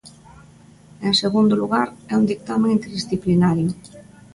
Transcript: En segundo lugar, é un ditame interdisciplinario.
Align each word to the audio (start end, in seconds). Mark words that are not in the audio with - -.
En 1.07 1.13
segundo 1.21 1.53
lugar, 1.61 1.87
é 2.11 2.13
un 2.19 2.25
ditame 2.29 2.67
interdisciplinario. 2.77 3.67